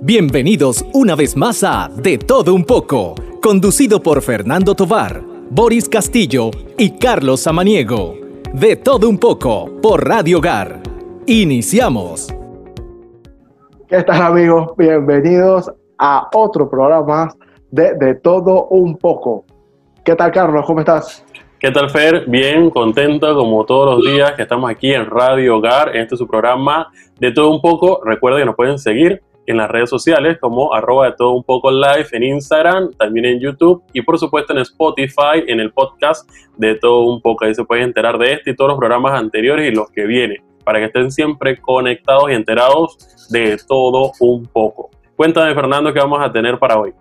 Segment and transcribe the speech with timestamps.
[0.00, 5.20] Bienvenidos una vez más a De Todo Un poco, conducido por Fernando Tovar,
[5.50, 8.14] Boris Castillo y Carlos Samaniego.
[8.52, 10.80] De Todo Un poco por Radio Hogar.
[11.26, 12.32] Iniciamos.
[13.88, 14.68] ¿Qué tal amigos?
[14.76, 15.68] Bienvenidos
[15.98, 17.34] a otro programa
[17.72, 19.46] de De Todo Un poco.
[20.04, 20.64] ¿Qué tal Carlos?
[20.64, 21.24] ¿Cómo estás?
[21.58, 22.24] ¿Qué tal Fer?
[22.28, 26.28] Bien, contento como todos los días que estamos aquí en Radio Hogar, en este su
[26.28, 26.86] programa
[27.18, 28.00] de todo un poco.
[28.04, 31.70] Recuerden que nos pueden seguir en las redes sociales como arroba de todo un poco
[31.70, 36.74] live en Instagram, también en YouTube y por supuesto en Spotify, en el podcast de
[36.74, 37.46] todo un poco.
[37.46, 40.36] Ahí se pueden enterar de este y todos los programas anteriores y los que vienen,
[40.64, 42.98] para que estén siempre conectados y enterados
[43.30, 44.90] de todo un poco.
[45.16, 46.92] Cuéntame Fernando qué vamos a tener para hoy.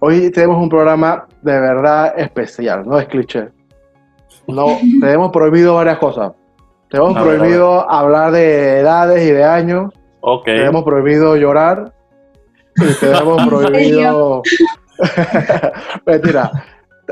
[0.00, 3.50] Hoy tenemos un programa de verdad especial, no es cliché.
[4.48, 6.32] No, tenemos prohibido varias cosas.
[6.90, 9.92] Tenemos prohibido hablar de edades y de años
[10.26, 10.56] Okay.
[10.56, 11.92] Tenemos prohibido llorar
[12.76, 14.42] y tenemos prohibido...
[16.06, 16.50] Mentira.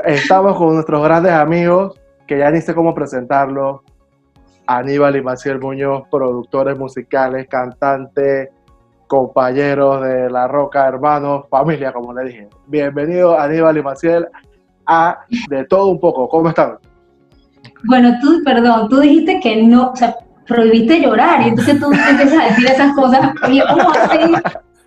[0.03, 1.93] Estamos con nuestros grandes amigos,
[2.25, 3.81] que ya ni sé cómo presentarlos.
[4.65, 8.49] Aníbal y Maciel Muñoz, productores musicales, cantantes,
[9.05, 12.47] compañeros de La Roca, hermanos, familia, como le dije.
[12.65, 14.27] Bienvenidos Aníbal y Maciel
[14.87, 16.27] a De Todo Un Poco.
[16.27, 16.79] ¿Cómo están?
[17.83, 20.15] Bueno, tú, perdón, tú dijiste que no, o sea,
[20.47, 24.19] prohibiste llorar y entonces tú empiezas a decir esas cosas, oye, ¿cómo así?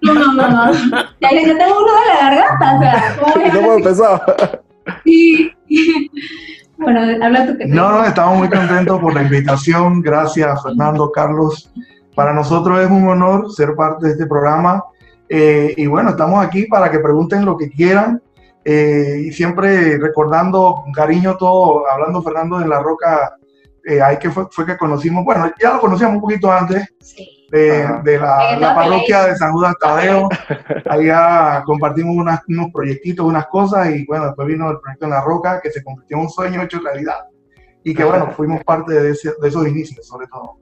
[0.03, 0.73] No, no, no, no.
[1.21, 4.21] Ya, ya tengo uno de la garganta, o sea, ¿cómo empezó?
[5.05, 5.53] Sí.
[6.79, 10.03] Bueno, habla tú que No, no, estamos muy contentos por la invitación.
[10.03, 11.73] Gracias, Fernando, Carlos.
[12.15, 14.85] Para nosotros es un honor ser parte de este programa.
[15.29, 18.21] Eh, y bueno, estamos aquí para que pregunten lo que quieran.
[18.63, 23.37] Eh, y siempre recordando con cariño todo, hablando Fernando de la Roca
[23.89, 26.93] eh, ahí que fue, fue, que conocimos, bueno, ya lo conocíamos un poquito antes
[27.53, 30.29] de, de, la, la parroquia de San Judas Tadeo.
[30.91, 35.21] Allá compartimos unas, unos proyectitos, unas cosas y bueno, después vino el proyecto en la
[35.21, 37.27] roca que se convirtió en un sueño hecho realidad.
[37.85, 40.57] Y que bueno, fuimos parte de, ese, de esos inicios, sobre todo.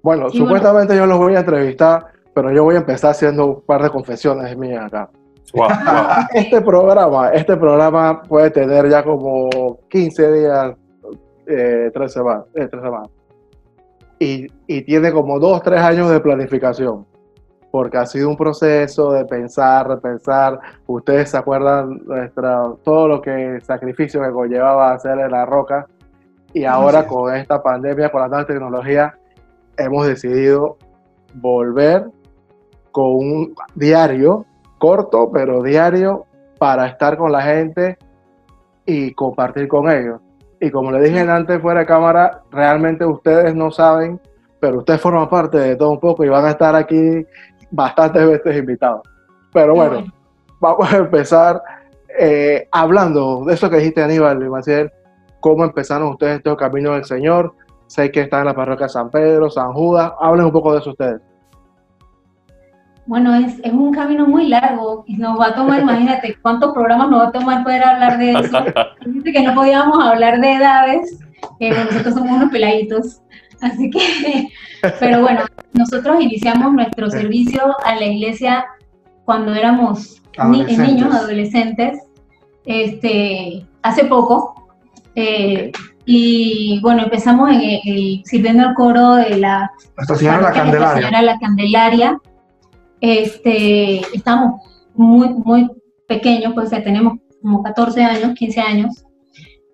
[0.00, 3.82] Bueno, supuestamente yo los voy a entrevistar, pero yo voy a empezar haciendo un par
[3.82, 5.10] de confesiones mías acá.
[5.52, 5.68] Wow,
[6.34, 10.74] Este programa, este programa puede tener ya como 15 días
[11.46, 13.10] eh, tres, semanas, eh, tres semanas.
[14.18, 17.04] Y, y, tiene como dos, tres años de planificación,
[17.70, 20.58] porque ha sido un proceso de pensar, repensar.
[20.86, 25.86] Ustedes se acuerdan nuestra, todo lo que sacrificio que conllevaba hacer en la roca,
[26.52, 29.14] y ahora con esta pandemia, con la nueva tecnología,
[29.76, 30.78] hemos decidido
[31.34, 32.06] volver
[32.92, 34.46] con un diario,
[34.78, 36.26] corto, pero diario,
[36.58, 37.98] para estar con la gente
[38.86, 40.20] y compartir con ellos.
[40.64, 44.18] Y como le dije antes fuera de cámara, realmente ustedes no saben,
[44.60, 47.26] pero ustedes forman parte de todo un poco y van a estar aquí
[47.70, 49.02] bastantes veces invitados.
[49.52, 50.06] Pero bueno,
[50.60, 51.62] vamos a empezar
[52.18, 54.90] eh, hablando de eso que dijiste Aníbal y Maciel,
[55.40, 57.52] cómo empezaron ustedes este camino del Señor.
[57.86, 60.12] Sé que están en la parroquia San Pedro, San Judas.
[60.18, 61.20] Hablen un poco de eso ustedes.
[63.06, 67.10] Bueno, es, es, un camino muy largo y nos va a tomar, imagínate, cuántos programas
[67.10, 68.64] nos va a tomar poder hablar de eso.
[69.06, 71.18] Dice que no podíamos hablar de edades,
[71.60, 73.20] eh, nosotros somos unos peladitos,
[73.60, 74.48] así que,
[75.00, 78.64] pero bueno, nosotros iniciamos nuestro servicio a la iglesia
[79.24, 82.00] cuando éramos niños, adolescentes,
[82.64, 84.68] este, hace poco,
[85.14, 85.70] eh,
[86.06, 90.94] y bueno, empezamos en el, sirviendo el coro de la Nuestra Señora la Candelaria.
[90.94, 92.20] Señora la Candelaria
[93.04, 94.62] este, estamos
[94.94, 95.70] muy, muy
[96.08, 99.04] pequeños, pues tenemos como 14 años, 15 años,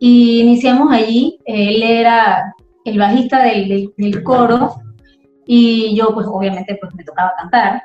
[0.01, 2.55] y iniciamos allí, él era
[2.85, 4.81] el bajista del, del, coro,
[5.47, 7.83] y yo pues obviamente pues me tocaba cantar.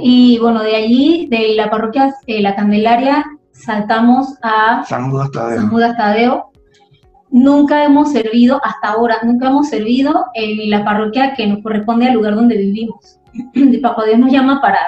[0.00, 5.60] Y bueno, de allí, de la parroquia eh, La Candelaria, saltamos a San Judas Tadeo.
[5.60, 6.50] San Judas Tadeo.
[7.30, 12.14] Nunca hemos servido, hasta ahora, nunca hemos servido en la parroquia que nos corresponde al
[12.14, 13.18] lugar donde vivimos.
[13.82, 14.78] Papá Dios nos llama para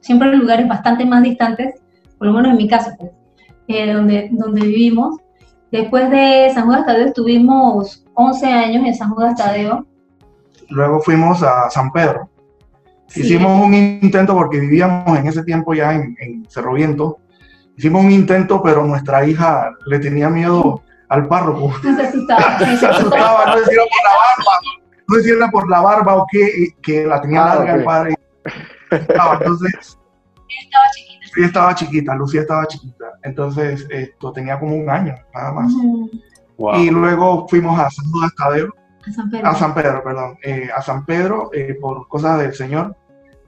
[0.00, 1.80] siempre en lugares bastante más distantes,
[2.18, 3.10] por lo menos en mi caso, pues,
[3.68, 5.16] eh, donde, donde vivimos.
[5.72, 9.86] Después de San Judas Tadeo estuvimos 11 años en San Judas Tadeo.
[10.68, 12.28] Luego fuimos a San Pedro.
[13.14, 17.18] Hicimos un intento porque vivíamos en ese tiempo ya en, Cerro Viento.
[17.76, 21.72] Hicimos un intento, pero nuestra hija le tenía miedo al párroco.
[21.82, 22.58] Se asustaba.
[22.58, 26.26] Se asustaba, no decía por la barba no sé si era por la barba o
[26.30, 28.14] qué, que la tenía ah, larga el padre.
[28.90, 29.98] entonces,
[30.48, 31.26] estaba chiquita.
[31.34, 33.04] Sí, estaba chiquita, Lucía estaba chiquita.
[33.22, 35.72] Entonces, esto tenía como un año, nada más.
[36.78, 38.04] Y luego fuimos a San
[38.36, 38.72] Tadeo.
[39.06, 39.48] A San Pedro.
[39.48, 40.38] A San Pedro, perdón.
[40.42, 42.96] Eh, a San Pedro, eh, por cosas del Señor.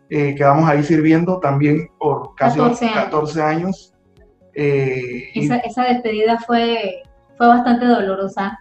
[0.09, 3.93] eh, quedamos ahí sirviendo también por casi 14 años.
[4.55, 7.03] Eh, esa, esa, despedida fue,
[7.37, 8.59] fue bastante dolorosa.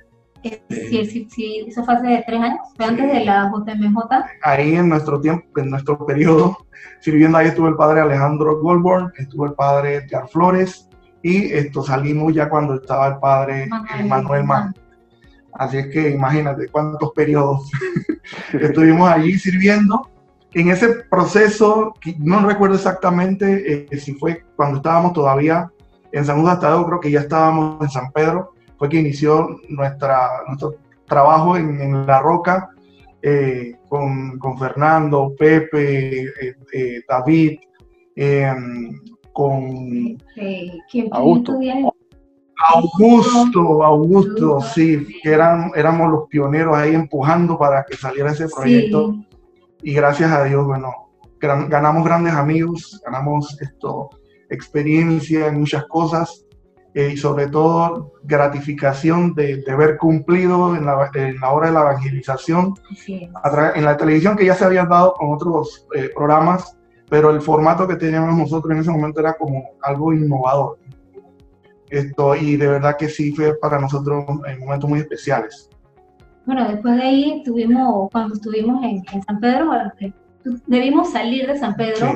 [0.69, 3.97] Sí, sí, sí, eso fue hace tres años, fue antes de la JMJ.
[4.44, 6.57] Ahí en nuestro tiempo, en nuestro periodo,
[7.00, 10.88] sirviendo ahí estuvo el padre Alejandro Goldborn, estuvo el padre Edgar Flores
[11.24, 14.74] y esto salimos ya cuando estaba el padre Manuel, Manuel
[15.53, 17.69] Así es que imagínate cuántos periodos
[18.53, 20.09] estuvimos allí sirviendo.
[20.53, 25.69] En ese proceso, no recuerdo exactamente eh, si fue cuando estábamos todavía
[26.12, 28.53] en San Juan Tadeo, creo que ya estábamos en San Pedro,
[28.86, 30.76] fue que inició nuestra, nuestro
[31.08, 32.70] trabajo en, La Roca
[33.22, 36.26] eh, con, con, Fernando, Pepe,
[36.72, 37.60] eh, David,
[38.16, 39.00] em,
[39.34, 40.18] con
[41.12, 41.60] Augusto.
[42.58, 49.16] Augusto, Augusto, sí, que eran, éramos los pioneros ahí empujando para que saliera ese proyecto.
[49.82, 50.92] Y gracias a Dios, bueno,
[51.40, 54.10] ganamos grandes amigos, ganamos esto,
[54.50, 56.44] experiencia en muchas cosas
[56.95, 61.74] eh, y sobre todo gratificación de, de haber cumplido en la, en la, hora de
[61.74, 62.74] la evangelización
[63.06, 66.77] en la televisión que ya se había dado con otros eh, programas,
[67.09, 70.80] pero el formato que teníamos nosotros en ese momento era como algo innovador.
[71.89, 75.69] Esto, y de verdad que sí fue para nosotros en momentos muy especiales.
[76.45, 79.69] Bueno, después de ahí tuvimos, cuando estuvimos en, San Pedro,
[80.65, 82.13] debimos salir de San Pedro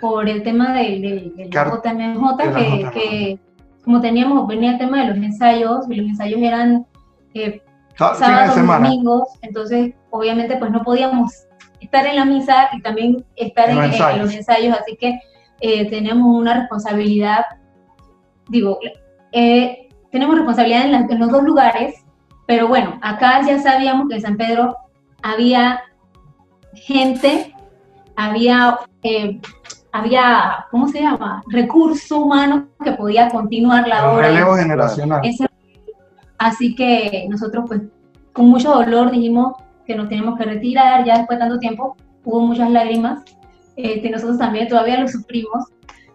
[0.00, 1.00] por el tema del,
[1.36, 3.45] del, JMJ, que, que,
[3.86, 6.84] como teníamos, venía el tema de los ensayos, y los ensayos eran
[7.34, 7.62] eh,
[7.96, 11.46] sábados, domingos, entonces obviamente pues no podíamos
[11.80, 15.20] estar en la misa y también estar en, los ensayos, así que
[15.60, 17.44] eh, teníamos una responsabilidad,
[18.48, 18.80] digo,
[19.30, 21.94] eh, tenemos responsabilidad en, los dos lugares,
[22.44, 24.76] pero bueno, acá ya sabíamos que en San Pedro
[25.22, 25.80] había
[26.74, 27.54] gente,
[28.16, 29.40] había, eh,
[29.98, 31.42] había, ¿cómo se llama?
[31.48, 34.28] Recurso humano que podía continuar la obra.
[34.28, 35.22] Relevo generacional.
[36.38, 37.82] así que nosotros, pues,
[38.32, 39.54] con mucho dolor dijimos
[39.86, 41.96] que nos tenemos que retirar ya después de tanto tiempo.
[42.24, 43.22] Hubo muchas lágrimas.
[43.76, 45.66] Este, nosotros también todavía lo sufrimos.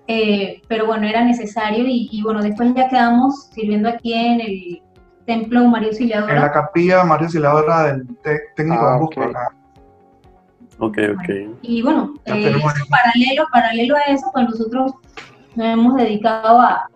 [0.07, 4.81] Eh, pero bueno, era necesario y, bueno, después ya quedamos sirviendo aquí en el
[5.25, 6.35] templo María Auxiliadora.
[6.35, 8.07] En la capilla María Auxiliadora del
[8.55, 9.23] técnico ah, de okay.
[10.81, 11.29] Ok, ok.
[11.61, 12.55] Y bueno, eh,
[12.89, 14.93] paralelo, paralelo a eso, pues nosotros
[15.55, 16.89] nos hemos dedicado a,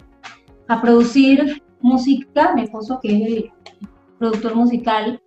[0.67, 3.51] a producir música, mi esposo que es el
[4.17, 5.21] productor musical,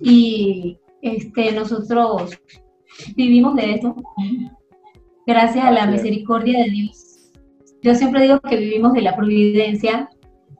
[0.00, 2.38] y este, nosotros
[3.14, 3.94] vivimos de eso.
[5.26, 7.30] Gracias a la misericordia de Dios.
[7.82, 10.08] Yo siempre digo que vivimos de la providencia,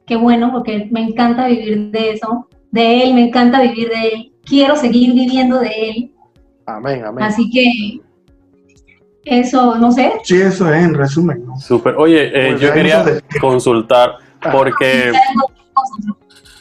[0.05, 4.33] qué bueno, porque me encanta vivir de eso, de Él, me encanta vivir de Él,
[4.45, 6.13] quiero seguir viviendo de Él.
[6.67, 7.23] Amén, amén.
[7.23, 8.01] Así que
[9.23, 10.13] eso, no sé.
[10.23, 11.45] Sí, eso es en resumen.
[11.45, 11.57] ¿no?
[11.57, 11.95] Súper.
[11.95, 13.03] Oye, eh, pues yo quería
[13.41, 14.51] consultar, ah.
[14.51, 15.11] porque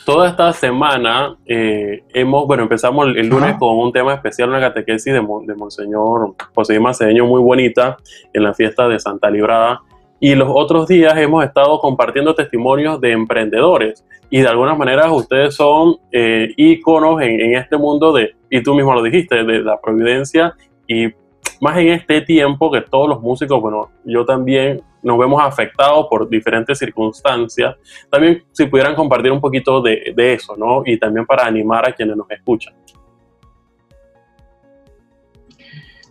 [0.04, 5.12] toda esta semana eh, hemos, bueno, empezamos el, lunes con un tema especial, una catequesis
[5.12, 7.96] de, de Monseñor José Macedeño muy bonita
[8.32, 9.82] en la fiesta de Santa Librada.
[10.18, 15.54] Y los otros días hemos estado compartiendo testimonios de emprendedores y de alguna manera ustedes
[15.54, 19.80] son eh, íconos en, en, este mundo de, y tú mismo lo dijiste, de la
[19.80, 20.54] providencia
[20.86, 21.08] y
[21.60, 26.28] más en este tiempo que todos los músicos, bueno, yo también nos vemos afectados por
[26.28, 27.76] diferentes circunstancias.
[28.10, 30.82] También si pudieran compartir un poquito de, de eso, ¿no?
[30.84, 32.74] Y también para animar a quienes nos escuchan.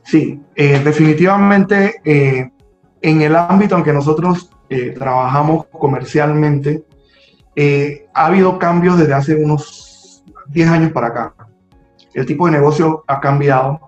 [0.03, 2.51] Sí, eh, definitivamente eh,
[3.09, 6.83] en el ámbito en que nosotros eh, trabajamos comercialmente,
[8.13, 11.33] ha habido cambios desde hace unos 10 años para acá.
[12.13, 13.79] El tipo de negocio ha cambiado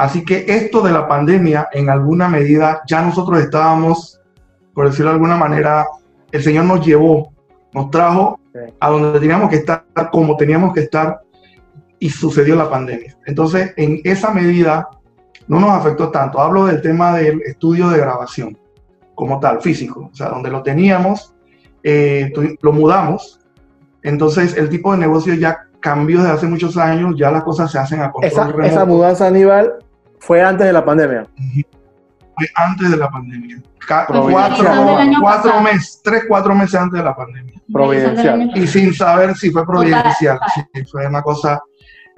[0.00, 4.18] Así que esto de la pandemia, en alguna medida, ya nosotros estábamos,
[4.72, 5.86] por decirlo de alguna manera,
[6.32, 7.34] el Señor nos llevó,
[7.74, 8.40] nos trajo
[8.80, 11.20] a donde teníamos que estar, como teníamos que estar,
[11.98, 13.14] y sucedió la pandemia.
[13.26, 14.88] Entonces, en esa medida,
[15.50, 16.40] no nos afectó tanto.
[16.40, 18.56] Hablo del tema del estudio de grabación,
[19.16, 21.34] como tal, físico, o sea, donde lo teníamos,
[21.82, 23.40] eh, lo mudamos.
[24.02, 27.80] Entonces, el tipo de negocio ya cambió desde hace muchos años, ya las cosas se
[27.80, 29.74] hacen a control esa, Esa mudanza, Aníbal,
[30.20, 31.26] fue antes de la pandemia.
[32.36, 33.60] Fue antes de la pandemia.
[35.20, 37.54] cuatro, meses, tres, cuatro meses antes de la pandemia.
[37.72, 38.52] Providencial.
[38.54, 40.38] Y sin saber si fue providencial.
[40.54, 41.60] Sí, fue una cosa.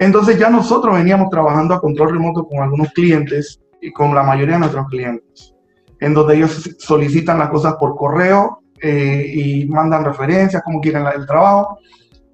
[0.03, 4.55] Entonces ya nosotros veníamos trabajando a control remoto con algunos clientes y con la mayoría
[4.55, 5.53] de nuestros clientes,
[5.99, 11.25] en donde ellos solicitan las cosas por correo eh, y mandan referencias, como quieren el
[11.25, 11.79] trabajo.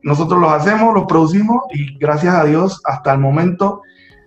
[0.01, 3.81] Nosotros los hacemos, los producimos y gracias a Dios hasta el momento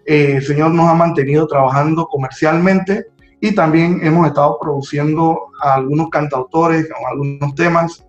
[0.07, 3.07] eh, el Señor nos ha mantenido trabajando comercialmente
[3.41, 8.05] y también hemos estado produciendo a algunos cantautores, algunos temas.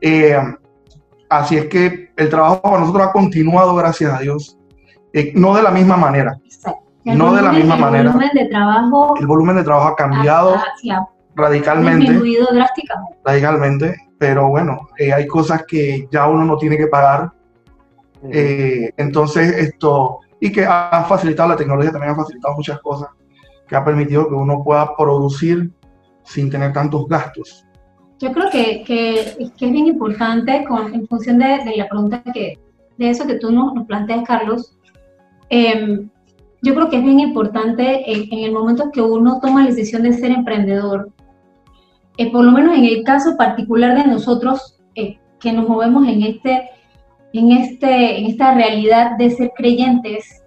[0.00, 0.38] Eh,
[1.28, 4.55] así es que el trabajo para nosotros ha continuado, gracias a Dios,
[5.16, 6.38] eh, no de la misma manera.
[7.04, 8.02] no de la misma manera.
[8.02, 9.14] El volumen de trabajo.
[9.18, 10.56] El volumen de trabajo ha cambiado
[11.34, 12.00] radicalmente.
[12.00, 13.18] Disminuido drásticamente.
[13.24, 17.32] Radicalmente, pero bueno, hay cosas que ya uno no tiene que pagar.
[18.22, 23.08] entonces, esto, y que ha facilitado, la tecnología también ha facilitado muchas cosas,
[23.66, 25.70] que ha permitido que uno pueda producir
[26.24, 27.64] sin tener tantos gastos.
[28.18, 32.58] Yo creo que, que, es bien importante con, en función de, de, la pregunta que,
[32.98, 34.76] de eso que tú nos, nos planteas, Carlos.
[35.48, 36.08] Em,
[36.62, 40.02] yo creo que es bien importante en, en, el momento que uno toma la decisión
[40.02, 41.12] de ser emprendedor,
[42.16, 46.22] eh, por lo menos en el caso particular de nosotros eh, que nos movemos en
[46.22, 46.70] este
[47.32, 50.42] en, este, en esta realidad de ser creyentes,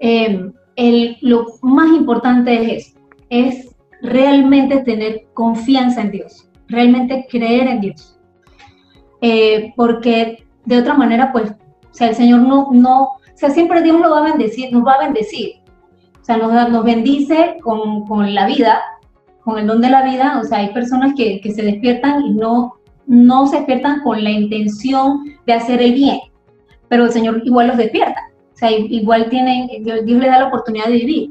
[0.00, 2.96] eh, el, lo más importante es
[3.32, 8.18] es realmente tener confianza en Dios, realmente creer en Dios.
[9.22, 13.82] Eh, porque de otra manera, pues, o sea, el Señor no, no, o sea, siempre
[13.82, 15.54] Dios lo va a bendecir, nos va a bendecir.
[16.20, 18.80] O sea, nos, nos bendice con, con la vida,
[19.42, 20.38] con el don de la vida.
[20.40, 22.74] O sea, hay personas que, que se despiertan y no,
[23.06, 26.20] no se despiertan con la intención de hacer el bien,
[26.88, 28.20] pero el Señor igual los despierta.
[28.54, 31.30] O sea, igual tienen, Dios, les da la oportunidad de vivir.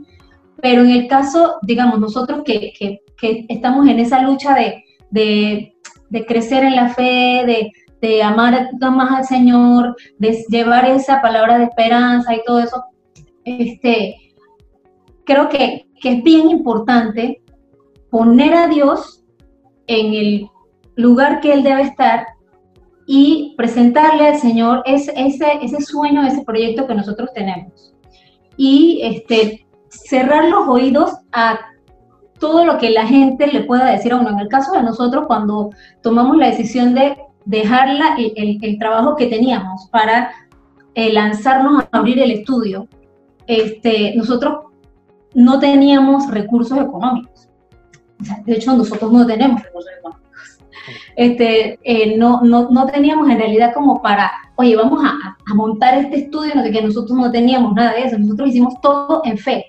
[0.62, 3.00] Pero en el caso, digamos, nosotros que, que,
[3.48, 5.76] estamos en esa lucha de, de,
[6.10, 11.60] de crecer en la fe, de, de amar más al Señor, de llevar esa palabra
[11.60, 12.84] de esperanza y todo eso,
[13.46, 14.16] este,
[15.24, 17.42] creo que, que es bien importante
[18.10, 19.24] poner a Dios
[19.88, 20.50] en el
[20.96, 22.26] lugar que Él debe estar
[23.06, 27.94] y presentarle al Señor ese, ese, sueño, ese proyecto que nosotros tenemos.
[28.58, 31.60] Y este, cerrar los oídos a
[32.40, 34.30] todo lo que la gente le pueda decir a uno.
[34.30, 35.70] En el caso de nosotros, cuando
[36.02, 40.32] tomamos la decisión de dejar el, el, trabajo que teníamos para
[40.96, 42.88] eh, lanzarnos a abrir el estudio,
[43.48, 44.66] este, nosotros
[45.34, 47.50] no teníamos recursos económicos.
[48.46, 50.02] de hecho, nosotros no tenemos recursos económicos
[51.16, 55.98] este, eh, no, no, no, teníamos en realidad como para, oye, vamos a, a, montar
[55.98, 59.38] este estudio, no sé qué, nosotros no teníamos nada de eso, nosotros hicimos todo en
[59.38, 59.66] fe.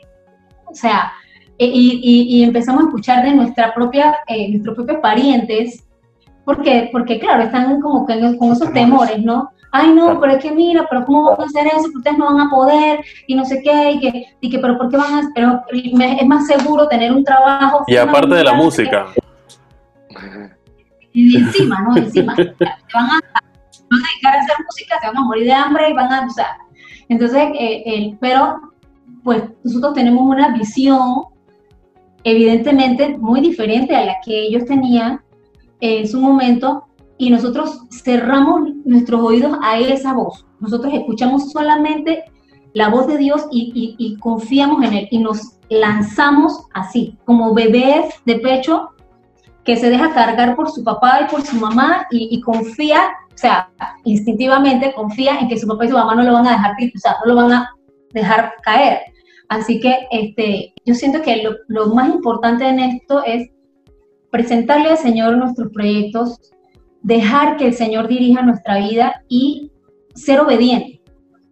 [0.66, 1.12] O sea,
[1.58, 5.84] e, y, y, empezamos a escuchar de nuestra propia, eh, nuestros propios parientes,
[6.44, 9.50] porque, porque claro, están como que con esos temores, ¿no?
[9.70, 11.88] Ay, no, pero es que mira, pero ¿cómo van a hacer eso?
[11.94, 14.90] ustedes no van a poder, y no sé qué, y que, y que pero ¿por
[14.90, 15.30] qué van a...?
[15.34, 17.84] Pero es más seguro tener un trabajo...
[17.86, 19.06] Y aparte de la música
[21.12, 21.96] y encima, ¿no?
[21.96, 22.34] encima.
[22.36, 22.54] Te
[22.94, 23.20] van a,
[23.90, 26.56] dedicar a hacer música, te van a morir de hambre y van a, o sea,
[27.08, 28.58] entonces, eh, pero
[29.22, 31.24] pues nosotros tenemos una visión
[32.24, 35.20] evidentemente muy diferente a la que ellos tenían
[35.82, 36.84] en su momento
[37.18, 40.46] y nosotros cerramos nuestros oídos a esa voz.
[40.60, 42.24] Nosotros escuchamos solamente
[42.72, 48.36] la voz de Dios y, confiamos en Él y nos lanzamos así, como bebés de
[48.36, 48.90] pecho
[49.64, 53.68] que se deja cargar por su papá y por su mamá y, confía, o sea,
[54.04, 56.98] instintivamente confía en que su papá y su mamá no lo van a dejar, o
[56.98, 57.70] sea, no lo van a
[58.12, 59.00] dejar caer.
[59.48, 63.50] Así que este, yo siento que lo más importante en esto es
[64.32, 66.40] presentarle al Señor nuestros proyectos,
[67.02, 69.70] dejar que el Señor dirija nuestra vida y
[70.14, 71.02] ser obediente.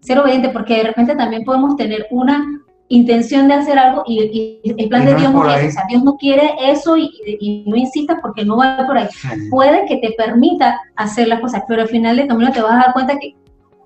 [0.00, 2.42] Ser obediente porque de repente también podemos tener una
[2.88, 6.16] intención de hacer algo y, el plan de Dios no es, o sea, Dios no
[6.16, 9.08] quiere eso y, no insistas porque no va por ahí.
[9.50, 12.86] Puede que te permita hacer las cosas, pero al final del camino te vas a
[12.86, 13.36] dar cuenta que,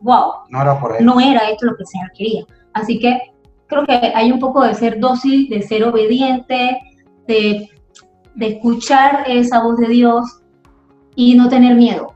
[0.03, 1.05] wow, no era, por ahí.
[1.05, 2.45] no era esto lo que el Señor quería.
[2.73, 3.21] Así que
[3.67, 6.79] creo que hay un poco de ser dócil, de ser obediente,
[7.27, 7.69] de,
[8.35, 10.41] de escuchar esa voz de Dios
[11.15, 12.15] y no tener miedo,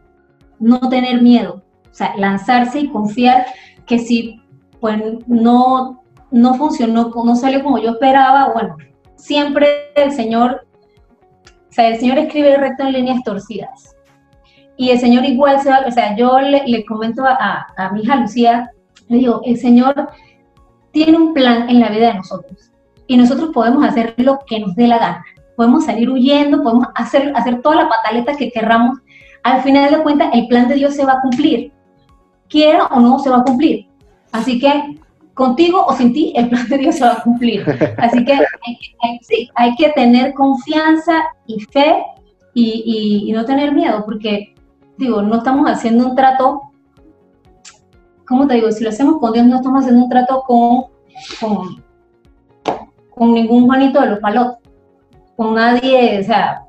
[0.59, 3.47] no tener miedo, o sea, lanzarse y confiar
[3.87, 4.41] que si
[4.81, 8.77] pues no no funcionó, no salió como yo esperaba, bueno,
[9.17, 10.67] siempre el Señor,
[11.45, 13.97] o sea, el Señor escribe recto en líneas torcidas.
[14.77, 18.17] Y el Señor igual se va, o sea, yo le, comento a, a, mi hija
[18.17, 18.71] Lucía,
[19.09, 20.11] le digo, el Señor
[20.93, 22.71] tiene un plan en la vida de nosotros.
[23.09, 25.25] Y nosotros podemos hacer lo que nos dé la gana.
[25.59, 29.01] Podemos salir huyendo, podemos hacer, hacer toda la pataleta que querramos.
[29.43, 31.73] Al final de cuentas, el plan de Dios se va a cumplir.
[32.49, 33.89] Quiera o no, se va a cumplir.
[34.31, 35.01] Así que
[35.35, 37.65] contigo o sin ti, el plan de Dios se va a cumplir.
[37.99, 42.05] Así que hay, sí, hay que tener confianza y fe
[42.55, 44.55] y, no tener miedo, porque,
[44.97, 46.63] digo, no estamos haciendo un trato,
[48.29, 48.71] ¿cómo te digo?
[48.71, 50.85] Si lo hacemos con Dios, no estamos haciendo un trato con
[51.41, 51.85] con,
[53.11, 54.68] con ningún Juanito de los Palotes,
[55.39, 56.63] con nadie, o sea,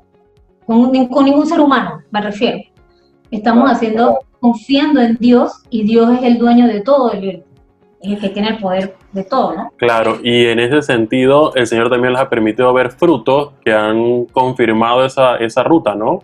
[0.64, 2.60] con, ningún ser humano, me refiero.
[3.32, 7.42] Estamos haciendo, confiando en Dios y Dios es el dueño de todo, el,
[8.00, 9.72] el que tiene el poder de todo, ¿no?
[9.76, 14.26] Claro, y en ese sentido, el Señor también les ha permitido ver frutos que han
[14.26, 16.20] confirmado esa, esa ruta, ¿no?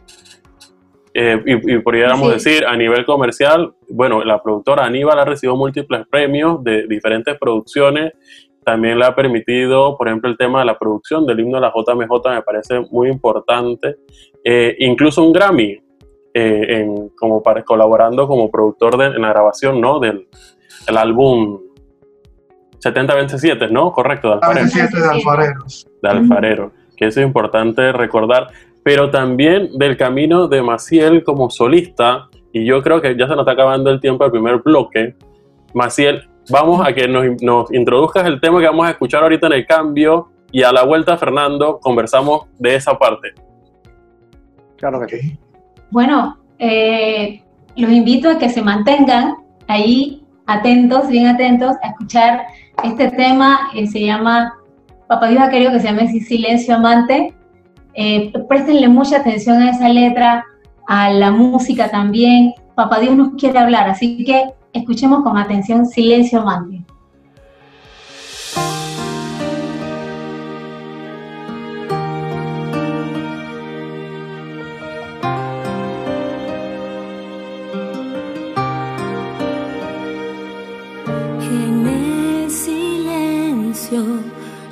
[1.15, 6.62] Eh, y, podríamos decir, a nivel comercial, bueno, la productora Aníbal ha recibido múltiples premios
[6.62, 8.12] de diferentes producciones.
[8.66, 11.73] También le ha permitido, por ejemplo, el tema de la producción del himno de la
[11.73, 13.99] JMJ me parece muy importante.
[14.42, 15.80] Eh, incluso un Grammy,
[16.35, 20.00] eh, en, como para, colaborando como productor de, en la grabación ¿no?
[20.00, 20.26] del,
[20.88, 21.61] álbum
[22.80, 23.92] 7027, ¿no?
[23.92, 24.66] Correcto, de Alfarero.
[24.68, 25.87] de Alfareros.
[26.02, 28.49] De Alfarero, que eso es importante recordar
[28.87, 32.28] pero también del camino de Maciel como solista.
[32.52, 35.16] Y yo creo que ya se nos está acabando el tiempo del primer bloque.
[35.75, 39.53] Maciel, vamos a que nos, nos introduzcas el tema que vamos a escuchar ahorita en
[39.55, 43.35] el cambio y a la vuelta, Fernando, conversamos de esa parte.
[44.76, 45.38] Claro que sí.
[45.91, 47.43] Bueno, eh,
[47.76, 49.37] los invito a que se mantengan
[49.69, 52.47] ahí atentos, bien atentos, a escuchar
[52.85, 54.55] este tema que se llama,
[55.09, 57.35] Papá Dios ha querido que se llame Silencio Amante,
[57.95, 60.45] eh, préstenle mucha atención a esa letra,
[60.87, 62.53] a la música también.
[62.75, 66.85] Papá Dios nos quiere hablar, así que escuchemos con atención Silencio Amante.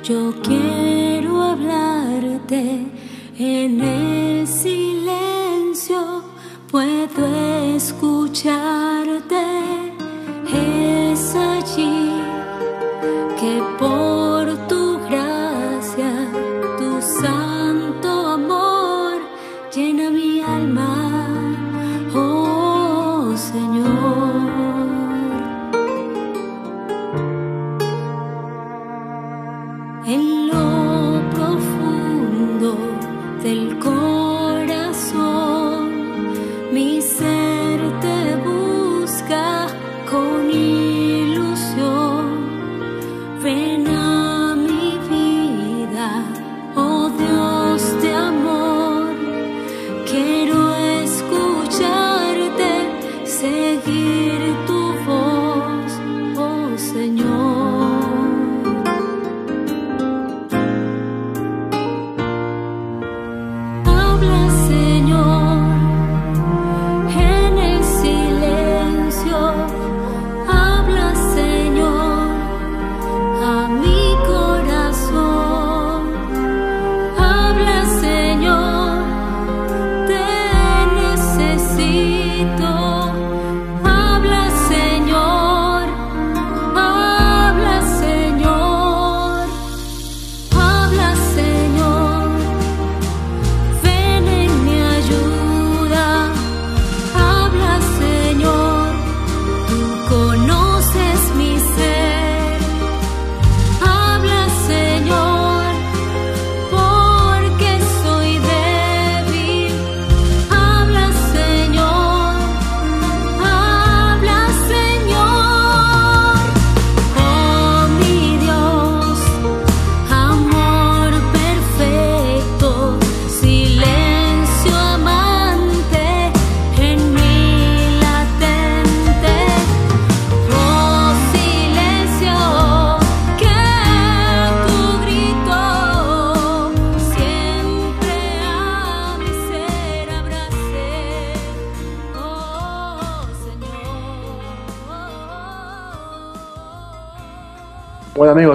[0.07, 2.85] Yo quiero hablarte
[3.39, 4.84] en el silencio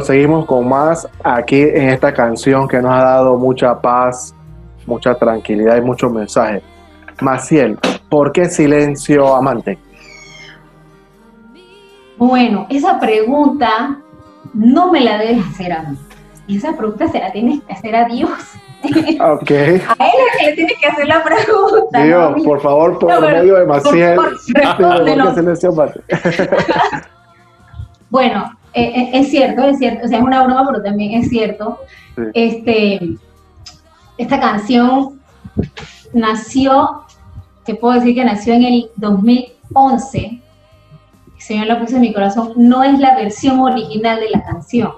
[0.01, 4.35] Bueno seguimos con más aquí en esta canción que nos ha dado mucha paz,
[4.87, 6.63] mucha tranquilidad y muchos mensajes.
[7.21, 9.79] Maciel, ¿por qué silencio amante?
[12.17, 13.99] Bueno, esa pregunta
[14.55, 15.99] no me la debes hacer a mí.
[16.49, 18.31] Esa pregunta se la tienes que hacer a Dios.
[19.21, 19.51] Ok.
[19.51, 21.99] A él es que le tienes que hacer la pregunta.
[21.99, 22.05] ¿no?
[22.05, 26.01] Dios, por favor, por No, medio de Maciel, por- por- por qué silencio amante.
[28.09, 31.29] Bueno, eh, eh, es cierto, es cierto, o sea, es una broma, pero también es
[31.29, 31.81] cierto.
[32.17, 32.23] Sí.
[32.35, 33.01] Este,
[34.19, 35.21] esta canción
[36.13, 37.03] nació,
[37.65, 40.19] te puedo decir que nació en el 2011.
[40.19, 40.41] el
[41.39, 44.93] Señor la puso en mi corazón, no es la versión original de la canción.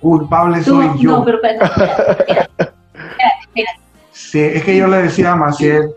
[0.00, 1.10] Culpable Tú- soy yo.
[1.10, 2.72] No, pero espérate, espérate, espérate,
[3.46, 3.80] espérate.
[4.12, 5.90] Sí, es que yo le decía a Maciel,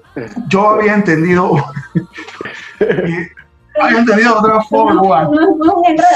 [0.47, 1.51] yo había entendido,
[3.79, 5.29] había entendido otra forma.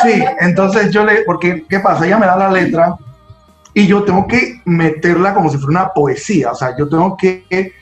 [0.03, 2.05] Sí, entonces yo le, porque, ¿qué pasa?
[2.05, 2.95] Ella me da la letra
[3.73, 7.73] y yo tengo que meterla como si fuera una poesía, o sea, yo tengo que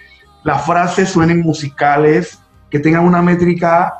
[0.44, 3.94] las frases suenen musicales, que tengan una métrica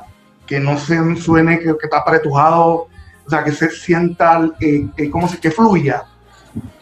[0.46, 2.88] que no se suene que, que está apretujado,
[3.26, 6.04] o sea, que se sienta, eh, eh, como si que fluya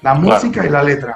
[0.00, 1.14] la música y la letra.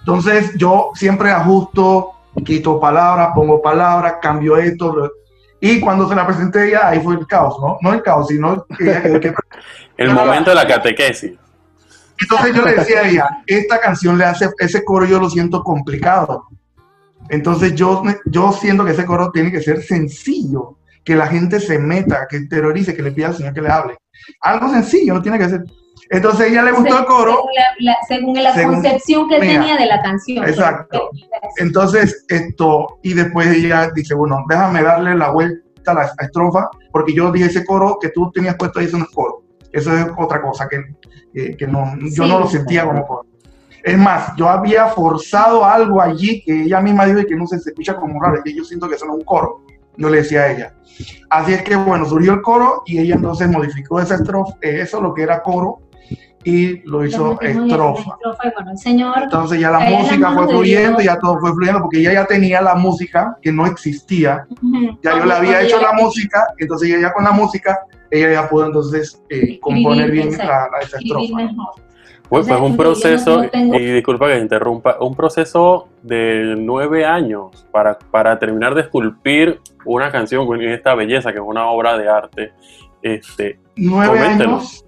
[0.00, 2.12] Entonces yo siempre ajusto,
[2.44, 5.10] quito palabras, pongo palabras, cambio esto, lo-
[5.60, 7.78] y cuando se la presenté a ella, ahí fue el caos, ¿no?
[7.82, 9.34] No el caos, sino que ella quedó que
[9.96, 11.32] El momento de la catequesis.
[12.18, 15.62] entonces yo le decía a ella, esta canción le hace, ese coro yo lo siento
[15.62, 16.46] complicado.
[17.28, 21.78] Entonces yo, yo siento que ese coro tiene que ser sencillo, que la gente se
[21.78, 23.98] meta, que terrorice, que le pida al Señor que le hable.
[24.40, 25.64] Algo sencillo, no tiene que ser.
[26.12, 29.52] Entonces ella le gustó el coro, Según la, la- según la Según- concepción que mira,
[29.60, 30.44] tenía de la canción.
[30.48, 31.10] exacto.
[31.58, 37.14] entonces esto, y después ella dice, bueno, déjame darle la vuelta a la estrofa, porque
[37.14, 39.42] yo dije ese coro que tú tenías puesto ahí, eso no es coro.
[39.72, 40.82] Eso es otra cosa que,
[41.32, 42.28] que, que no, yo Sí.
[42.30, 43.26] no lo sentía como coro.
[43.82, 47.58] Es más, yo había forzado algo allí que ella misma dijo y que no se,
[47.60, 49.62] se escucha como raro, que yo siento que eso no es un coro.
[49.96, 50.74] Yo le decía a ella.
[51.30, 55.00] Así es que bueno, surgió el coro y ella entonces modificó esa estrofa, eh, eso
[55.00, 55.78] lo que era coro,
[56.44, 58.16] y lo hizo estrofa.
[58.24, 59.14] y bueno, el Señor.
[59.24, 62.74] Entonces ya la música fue fluyendo, ya todo fue fluyendo, porque ella ya tenía la
[62.74, 67.00] música que no existía, ya yo cuando- le había cuando hecho la música, entonces ella
[67.08, 67.78] ya con la música,
[68.10, 71.36] ella ya pudo entonces eh, componer bien exacto, la, la- esa estrofa.
[71.36, 71.66] mejor.
[72.28, 77.66] Pues, pues un proceso, tengo- y disculpa que te interrumpa, un proceso de nueve años
[77.72, 82.08] para, para terminar de esculpir una canción con esta belleza que es una obra de
[82.08, 82.52] arte.
[83.02, 84.60] Este, Nueve Coméntenos.
[84.60, 84.84] años,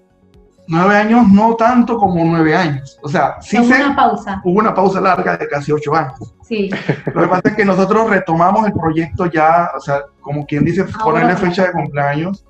[0.67, 2.97] nueve años, no tanto como nueve años.
[3.01, 4.41] O sea, sí sé, una pausa.
[4.43, 6.33] hubo una pausa larga de casi ocho años.
[6.43, 6.69] Sí.
[7.13, 10.85] Lo que pasa es que nosotros retomamos el proyecto ya, o sea, como quien dice,
[11.03, 12.45] ponerle fecha de cumpleaños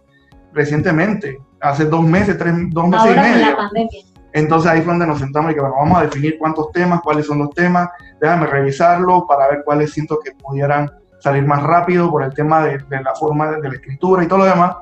[0.53, 3.49] recientemente, hace dos meses, tres, dos meses Ahora y medio.
[3.49, 3.99] la pandemia.
[4.33, 7.27] Entonces ahí fue donde nos sentamos y que bueno, vamos a definir cuántos temas, cuáles
[7.27, 12.23] son los temas, déjame revisarlo para ver cuáles siento que pudieran salir más rápido por
[12.23, 14.75] el tema de, de la forma de, de la escritura y todo lo demás,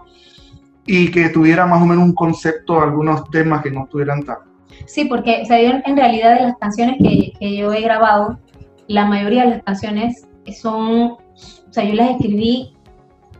[0.86, 4.38] y que tuviera más o menos un concepto, algunos temas que no estuvieran tan...
[4.86, 8.39] Sí, porque o sea, yo en realidad de las canciones que, que yo he grabado,
[8.88, 10.28] la mayoría de las canciones
[10.60, 11.17] son, o
[11.70, 12.76] sea, yo las escribí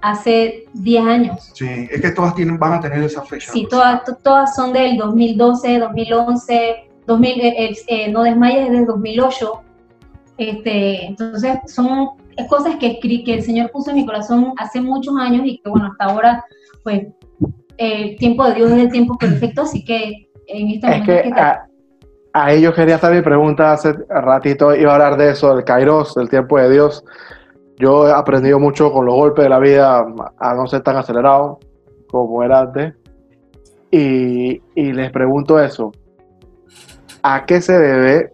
[0.02, 1.52] hace 10 años.
[1.54, 3.52] Sí, es que todas tienen, van a tener esa fecha.
[3.52, 6.76] Sí, todas, to- todas son del 2012, 2011,
[7.08, 9.62] 2000, eh, eh, No Desmayes es del 2008.
[10.38, 12.10] Este, entonces, son
[12.50, 15.88] cosas que, que el Señor puso en mi corazón hace muchos años y que, bueno,
[15.92, 16.46] hasta ahora,
[16.84, 17.08] pues,
[17.82, 21.40] el tiempo de Dios es el tiempo perfecto, así que en este Es que que
[21.40, 21.66] a-
[22.34, 26.14] ahí yo quería hacer mi pregunta hace ratito, iba a hablar de eso, del Kairos,
[26.16, 27.04] del tiempo de Dios.
[27.78, 30.06] Yo he aprendido mucho con los golpes de la vida
[30.40, 31.60] a no ser tan acelerado
[32.10, 32.94] como era antes.
[33.90, 35.92] Y, y les pregunto eso.
[37.24, 38.32] ¿A qué se debe?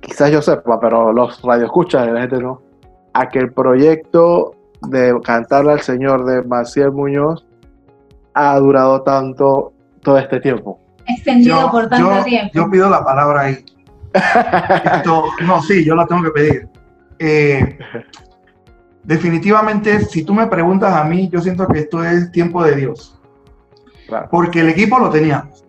[0.00, 2.62] Quizás yo sepa, pero los radioescuchas de la gente no.
[3.12, 4.52] A que el proyecto
[4.88, 7.44] de cantarle al Señor de Maciel Muñoz
[8.34, 10.78] ha durado tanto todo este tiempo.
[11.06, 12.50] extendido por tanto yo- tiempo.
[12.54, 13.64] yo pido la palabra ahí.
[14.96, 16.68] Esto- no, sí, yo la tengo que pedir.
[17.18, 17.78] Eh,
[19.02, 23.18] definitivamente, si tú me preguntas a mí, yo siento que esto es tiempo de Dios.
[24.08, 24.28] Claro.
[24.30, 25.64] Porque el equipo lo teníamos.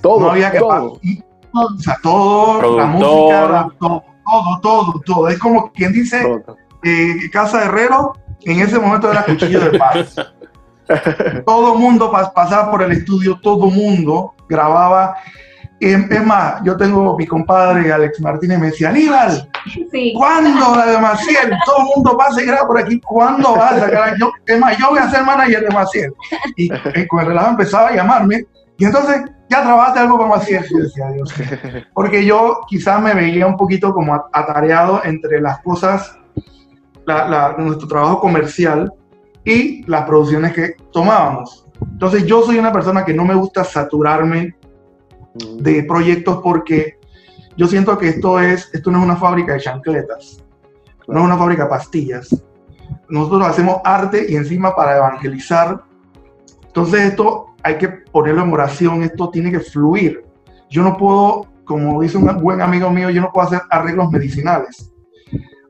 [0.00, 0.98] Todo, no había que todo.
[1.52, 2.86] O sea, todo, la Productor.
[2.86, 5.28] música, la- todo, todo, todo, todo.
[5.28, 6.56] Es como quien dice, todo.
[6.84, 10.14] eh, Casa Herrero, en ese momento era cuchillo de paz.
[11.46, 15.16] todo mundo pas- pasaba por el estudio, todo mundo grababa.
[15.82, 19.48] Eh, Es más, yo tengo mi compadre Alex Martínez, me decía, Aníbal,
[19.90, 20.12] Sí.
[20.16, 21.56] ¿cuándo la de Maciel?
[21.64, 24.14] Todo el mundo pasa y graba por aquí, ¿cuándo vas a sacar?
[24.18, 26.12] Yo, es más, yo voy a ser manager de Maciel.
[26.56, 28.44] Y eh, con el relajo empezaba a llamarme,
[28.76, 30.64] y entonces, ¿ya trabajaste algo con Maciel?
[30.70, 31.48] Yo decía, Dios mío.
[31.94, 36.14] Porque yo quizás me veía un poquito como a- atareado entre las cosas,
[37.06, 38.92] la- la- nuestro trabajo comercial
[39.44, 41.66] y las producciones que tomábamos.
[41.82, 44.56] Entonces yo soy una persona que no me gusta saturarme
[45.58, 46.98] de proyectos porque
[47.56, 50.42] yo siento que esto es esto no es una fábrica de chancletas,
[51.08, 52.44] no es una fábrica de pastillas.
[53.08, 55.82] Nosotros hacemos arte y encima para evangelizar.
[56.66, 60.24] Entonces esto hay que ponerlo en oración, esto tiene que fluir.
[60.68, 64.89] Yo no puedo, como dice un buen amigo mío, yo no puedo hacer arreglos medicinales.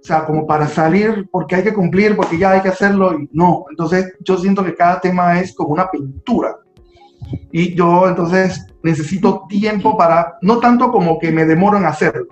[0.00, 3.28] O sea, como para salir porque hay que cumplir, porque ya hay que hacerlo, y
[3.32, 3.66] no.
[3.70, 6.56] Entonces yo siento que cada tema es como una pintura.
[7.52, 12.28] Y yo entonces necesito tiempo para, no tanto como que me demoro en hacerlo.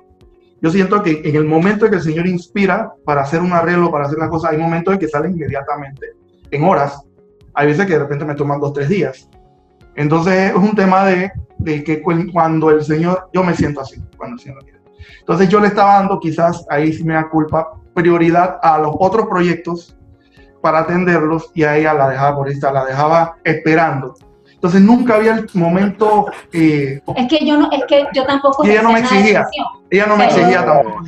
[0.61, 3.93] Yo siento que en el momento en que el Señor inspira para hacer un arreglo,
[3.93, 6.15] para hacer las cosas, hay momentos en que salen inmediatamente,
[6.51, 7.01] en horas.
[7.55, 9.29] Hay veces que de repente me toman dos, tres días.
[9.95, 14.37] Entonces es un tema de, de que cuando el Señor, yo me siento así, cuando
[14.37, 14.78] el Señor quiere.
[15.21, 19.27] Entonces yo le estaba dando quizás, ahí sí me da culpa, prioridad a los otros
[19.27, 19.97] proyectos
[20.61, 24.15] para atenderlos y a ella la dejaba por esta, la dejaba esperando.
[24.53, 26.27] Entonces nunca había el momento.
[26.53, 28.65] Eh, es que yo no, es que yo tampoco.
[28.65, 29.47] ella no me exigía.
[29.89, 31.05] Ella no me exigía tampoco.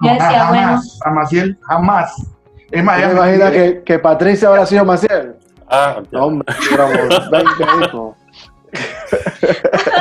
[0.00, 0.80] Yo decía, jamás, bueno.
[1.04, 2.26] A Maciel, jamás.
[2.70, 5.36] Es más, ella me imagina que, que, Patricia habrá sido Maciel.
[5.70, 8.16] Ah, no, hombre, éramos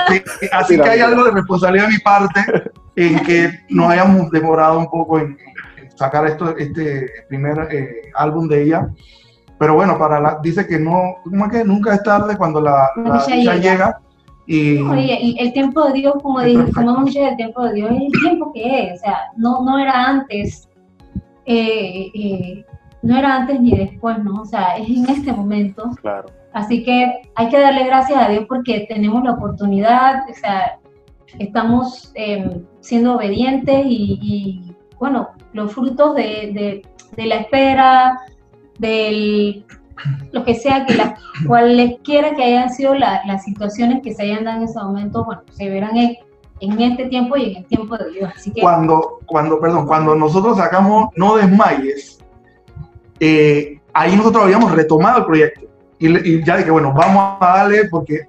[0.09, 0.49] 20 hijos.
[0.51, 2.39] así que hay algo de responsabilidad de mi parte
[2.95, 5.37] en que nos hayamos demorado un poco en,
[5.97, 8.89] sacar esto, este primer eh, álbum de ella.
[9.59, 12.89] Pero bueno, para la, dice que no, como que nunca es tarde cuando la,
[13.43, 13.99] ya llega.
[14.45, 18.21] Y, Oye, el tiempo de Dios, como, dice, como el tiempo de Dios es el
[18.21, 20.69] tiempo que es, o sea, no, no era antes,
[21.45, 22.65] eh, eh,
[23.01, 24.41] no era antes ni después, ¿no?
[24.41, 25.89] O sea, es en este momento.
[26.01, 26.27] Claro.
[26.53, 30.79] Así que hay que darle gracias a Dios porque tenemos la oportunidad, o sea,
[31.39, 36.83] estamos em, siendo obedientes y, bueno, los frutos de,
[37.15, 38.19] de, la espera,
[38.79, 39.63] de
[40.31, 44.57] lo que sea, que la, cualesquiera que hayan sido las situaciones que se hayan dado
[44.57, 46.17] en ese momento, bueno, se verán en,
[46.59, 48.31] en, este tiempo y en el tiempo de Dios.
[48.35, 52.17] Así que, cuando, cuando, perdón, cuando nosotros sacamos No Desmayes,
[53.19, 55.67] eh, ahí nosotros habíamos retomado el proyecto
[55.99, 58.27] y, ya dije, bueno, vamos a darle porque,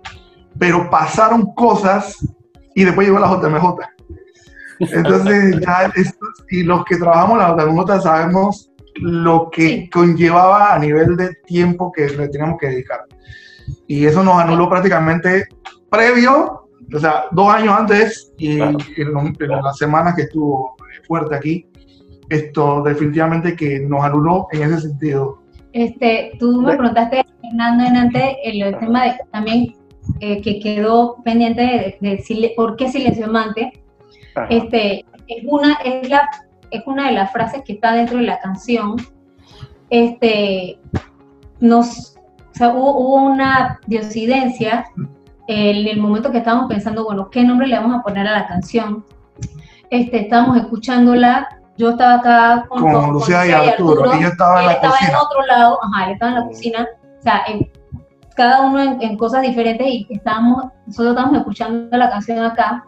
[0.59, 2.17] pero pasaron cosas
[2.75, 3.77] y después llegó la JMJ.
[4.81, 5.93] Entonces, ya,
[6.51, 12.09] y los que trabajamos la JMJ sabemos lo que conllevaba a nivel de tiempo que
[12.09, 13.01] le teníamos que dedicar.
[13.87, 15.47] Y eso nos anuló prácticamente
[15.91, 20.75] previo, o sea, dos años antes y en, en las semanas que estuvo
[21.07, 21.67] fuerte aquí,
[22.29, 25.43] esto definitivamente que nos anuló en ese sentido.
[25.73, 29.75] Este, tú me preguntaste, Fernando, en antes, el, tema de, también
[30.21, 33.73] eh, que quedó pendiente de, de, por qué silencio amante.
[34.51, 36.29] Este, es, una, es, la,
[36.71, 38.97] es una de las frases que está dentro de la canción.
[39.91, 40.79] Este,
[41.61, 42.17] nos,
[42.51, 44.87] o sea, hubo, una diosidencia
[45.49, 48.47] en el momento que estábamos pensando, bueno, ¿qué nombre le vamos a poner a la
[48.47, 49.05] canción?
[49.91, 54.67] Este, estábamos escuchándola yo estaba acá con, con, Lucía, y Arturo, y yo estaba en
[54.67, 56.89] la estaba en otro lado, ajá, él estaba en la cocina,
[57.19, 57.45] o sea,
[58.37, 62.85] cada uno en, cosas diferentes y estábamos, nosotros estábamos escuchando la canción acá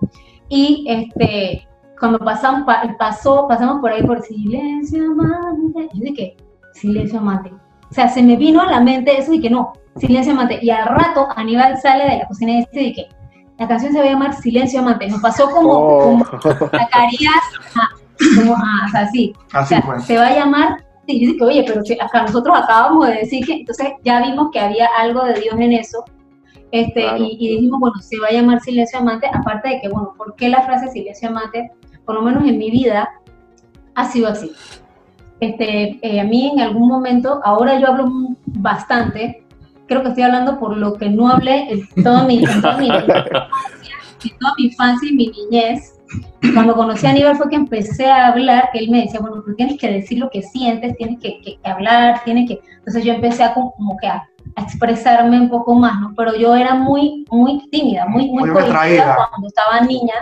[0.48, 2.66] y este, cuando pasamos,
[2.98, 6.36] pasó, pasamos por ahí por silencio amante, yo dije,
[6.74, 7.52] silencio amante,
[7.90, 10.70] o sea, se me vino a la mente eso y que no, silencio amante, y
[10.70, 13.20] al rato Aníbal sale de la cocina y dice que
[13.60, 16.02] la canción se va a llamar Silencio Amante, nos pasó como, oh.
[16.02, 17.42] como Zacarías,
[18.36, 19.32] como, ah, o sea, sí.
[19.52, 23.08] Así o sea, Se va a llamar, y dice que, oye, pero acá nosotros acabamos
[23.08, 26.04] de decir que, entonces ya vimos que había algo de Dios en eso,
[26.72, 30.14] este, y, y, dijimos, bueno, se va a llamar silencio amante, aparte de que, bueno,
[30.16, 31.72] ¿por qué la frase silencio amante?
[32.04, 33.10] Por lo menos en mi vida
[33.94, 34.52] ha sido así.
[35.40, 38.08] Este, eh, a mí en algún momento, ahora yo hablo
[38.46, 39.44] bastante,
[39.88, 42.88] creo que estoy hablando por lo que no hablé en toda mi, en toda mi,
[42.88, 45.98] en toda mi infancia y mi niñez,
[46.54, 49.54] cuando conocí a Aníbal fue que empecé a hablar, que él me decía, bueno, tú
[49.54, 52.60] tienes que decir lo que sientes, tienes que, que, hablar, tienes que...
[52.78, 56.12] Entonces yo empecé a como que a, expresarme un poco más, ¿no?
[56.16, 60.14] Pero yo era muy, muy tímida, muy, muy, muy cuando estaba niña,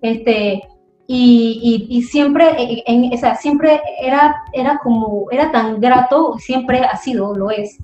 [0.00, 0.62] este,
[1.06, 6.80] y, y, y siempre, en, o sea, siempre era, era como, era tan grato, siempre
[6.80, 7.78] ha sido, lo es,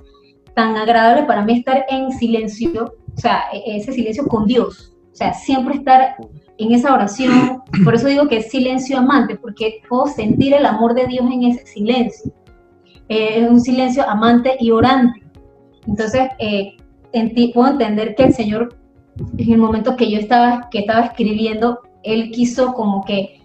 [0.55, 5.15] tan agradable para mí estar en silencio, o sea, e, ese silencio con Dios, o
[5.15, 6.17] sea, siempre estar
[6.61, 10.95] en esa oración, por eso digo que es silencio amante, porque puedo sentir el amor
[10.95, 12.33] de Dios en ese silencio.
[13.09, 15.23] Eh, es un silencio amante y orante.
[15.87, 16.77] Entonces, eh,
[17.13, 18.77] en ti puedo entender que el Señor,
[19.39, 23.41] en el momento que yo estaba, que estaba escribiendo, Él quiso como que,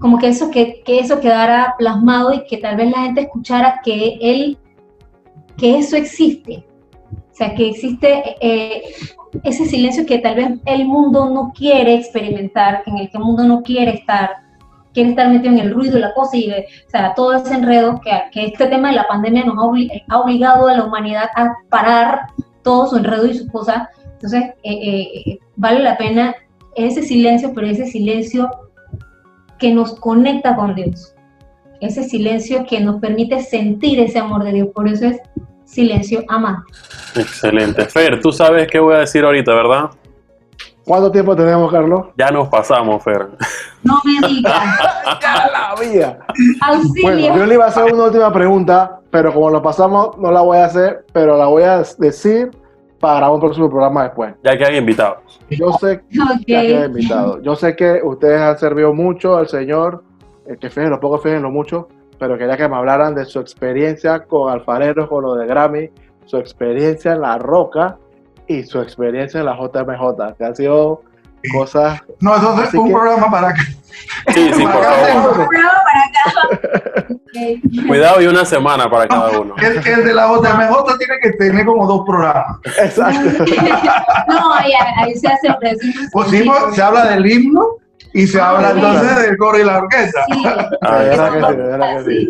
[0.00, 3.80] como que eso, que, que eso quedara plasmado y que tal vez la gente escuchara
[3.84, 4.58] que Él,
[5.56, 6.66] que eso existe.
[7.34, 8.84] O sea, que existe eh,
[9.42, 13.42] ese silencio que tal vez el mundo no quiere experimentar, en el que el mundo
[13.42, 14.30] no quiere estar,
[14.92, 16.54] quiere estar metido en el ruido la cosa, y o
[16.86, 20.74] sea, todo ese enredo que, que este tema de la pandemia nos ha, obligado a
[20.74, 22.20] la humanidad a parar
[22.62, 23.90] todo su enredo y su cosa.
[24.12, 26.36] Entonces, eh, eh, vale la pena
[26.76, 28.48] ese silencio, pero ese silencio
[29.58, 31.10] que nos conecta con Dios.
[31.80, 34.68] ese silencio que nos permite sentir ese amor de Dios.
[34.72, 35.20] Por eso es
[35.64, 36.72] silencio amante.
[37.16, 37.84] Excelente.
[37.86, 39.90] Fer, tú sabes qué voy a decir ahorita, ¿verdad?
[40.84, 42.08] ¿Cuánto tiempo tenemos, Carlos?
[42.16, 43.28] Ya nos pasamos, Fer.
[43.82, 44.62] No me digas.
[45.20, 46.18] ¡Ya la vida!
[46.60, 47.02] Auxilio.
[47.02, 50.42] Bueno, yo le iba a hacer una última pregunta, pero como lo pasamos, no la
[50.42, 52.50] voy a hacer, pero la voy a decir
[53.00, 54.34] para un próximo programa después.
[54.42, 55.40] Ya que hay invitados.
[55.50, 56.02] Yo sé
[56.46, 57.40] que hay invitados.
[57.42, 60.04] Yo sé que ustedes han servido mucho al Señor,
[60.46, 63.40] eh, que fíjense lo poco, fíjense lo mucho, pero quería que me hablaran de su
[63.40, 65.90] experiencia con Alfareros, con lo de Grammy,
[66.26, 67.96] su experiencia en La Roca
[68.46, 71.02] y su experiencia en la JMJ, que han sido
[71.52, 72.00] cosas...
[72.20, 73.60] No, eso es un que- programa para que.
[74.32, 75.48] Sí, sí, por favor.
[75.48, 77.06] Bravo para acá.
[77.88, 79.54] Cuidado y una semana para cada uno.
[79.60, 82.58] El, el de la JMJ tiene que tener como dos programas.
[82.82, 83.44] Exacto.
[84.28, 85.48] No, ahí, ahí se hace.
[85.60, 85.78] Pues
[86.12, 87.76] pues, se habla del himno
[88.14, 90.24] y se habla Ah, entonces del coro y la orquesta.
[90.32, 90.42] Sí.
[90.80, 92.28] Ah, De verdad que sí, de verdad que sí.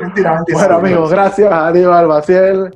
[0.00, 0.58] mentira, mentira.
[0.58, 2.70] Bueno, amigos, gracias a Aníbal Maciel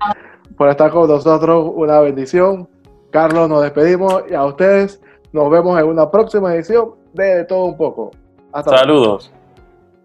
[0.57, 1.73] por estar con nosotros.
[1.75, 2.69] Una bendición.
[3.11, 5.01] Carlos, nos despedimos y a ustedes
[5.33, 8.11] nos vemos en una próxima edición de, De Todo Un Poco.
[8.53, 9.19] Hasta luego.
[9.21, 9.33] Saludos.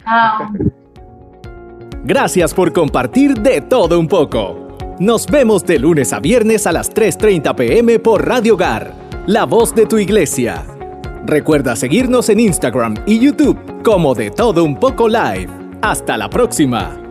[0.04, 0.50] Chao.
[2.06, 4.68] Gracias por compartir de todo un poco.
[5.00, 8.92] Nos vemos de lunes a viernes a las 3.30 pm por Radio Gar,
[9.26, 10.66] la voz de tu iglesia.
[11.26, 15.50] Recuerda seguirnos en Instagram y YouTube como de todo un poco live.
[15.82, 17.03] Hasta la próxima.